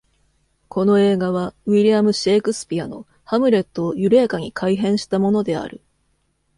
[0.67, 5.79] この映画は、ウィリアム・シェイクスピアの「ハムレット」を緩やかに改変したものである。